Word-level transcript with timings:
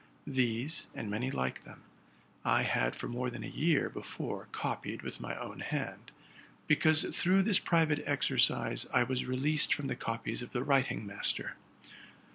These, 0.25 0.87
and 0.95 1.11
many 1.11 1.29
like 1.29 1.61
them, 1.63 1.83
J 2.43 2.63
had 2.63 2.95
for 2.95 3.07
more 3.07 3.29
than 3.29 3.43
a 3.43 3.47
year 3.47 3.87
before 3.87 4.47
copied 4.51 5.03
with 5.03 5.19
my 5.21 5.37
own 5.39 5.59
hand; 5.59 6.09
because 6.65 7.03
through 7.15 7.43
this 7.43 7.59
private 7.59 8.01
exercise 8.07 8.87
I 8.91 9.03
was 9.03 9.25
released 9.25 9.75
from 9.75 9.85
the 9.85 9.95
copies 9.95 10.41
of 10.41 10.53
the 10.53 10.63
writing 10.63 11.05
master. 11.05 11.55